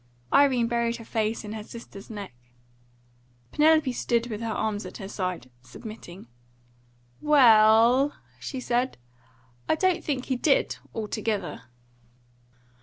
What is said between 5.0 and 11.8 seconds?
side, submitting. "Well," she said, "I don't think he did, altogether."